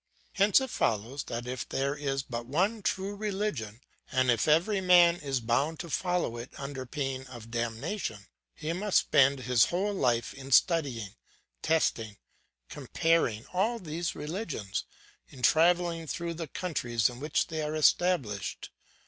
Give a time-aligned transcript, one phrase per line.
[0.33, 3.81] Hence it follows that if there is but one true religion
[4.11, 8.25] and if every man is bound to follow it under pain of damnation,
[8.55, 11.13] he must spend his whole life in studying,
[11.61, 12.17] testing,
[12.67, 14.85] comparing all these religions,
[15.29, 18.71] in travelling through the countries in which they are established.